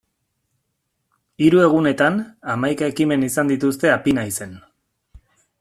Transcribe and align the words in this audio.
Hiru 1.43 1.61
egunetan 1.65 2.17
hamaika 2.55 2.91
ekimen 2.95 3.29
izan 3.31 3.55
dituzte 3.55 3.93
Apinaizen. 4.01 4.61